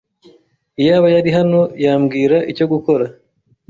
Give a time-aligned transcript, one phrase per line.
[0.81, 3.05] Iyaba yari hano, yambwira icyo gukora.